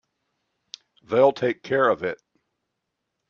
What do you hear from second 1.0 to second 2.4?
They'll take care of it.